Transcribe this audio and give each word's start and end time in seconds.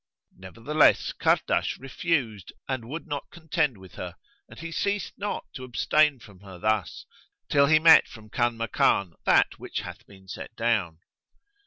Nevertheless 0.35 1.13
Kahrdash 1.13 1.77
refused 1.77 2.51
and 2.67 2.85
would 2.89 3.05
not 3.05 3.29
contend 3.29 3.77
with 3.77 3.93
her, 3.97 4.15
and 4.49 4.57
he 4.57 4.71
ceased 4.71 5.13
not 5.15 5.45
to 5.53 5.63
abstain 5.63 6.17
from 6.17 6.39
her 6.39 6.57
thus, 6.57 7.05
till 7.49 7.67
he 7.67 7.77
met 7.77 8.07
from 8.07 8.27
Kanmakan 8.31 9.13
that 9.27 9.59
which 9.59 9.81
hath 9.81 10.07
been 10.07 10.27
set 10.27 10.55
down. 10.55 11.01